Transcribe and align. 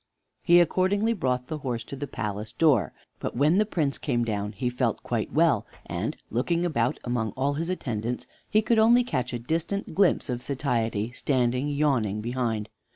He 0.41 0.59
accordingly 0.59 1.13
brought 1.13 1.45
the 1.45 1.59
horse 1.59 1.83
to 1.83 1.95
the 1.95 2.07
palace 2.07 2.53
door. 2.53 2.91
But 3.19 3.37
when 3.37 3.59
the 3.59 3.67
Prince 3.67 3.99
came 3.99 4.25
down 4.25 4.53
he 4.53 4.67
felt 4.67 5.03
quite 5.03 5.31
well, 5.31 5.67
and, 5.85 6.17
looking 6.31 6.65
about 6.65 6.97
among 7.03 7.33
all 7.37 7.53
his 7.53 7.69
attendants, 7.69 8.25
he 8.49 8.63
could 8.63 8.79
only 8.79 9.03
catch 9.03 9.31
a 9.31 9.37
distant 9.37 9.93
glimpse 9.93 10.27
of 10.27 10.41
Satiety 10.41 11.11
standing 11.11 11.67
yawning 11.69 12.19
behind. 12.19 12.67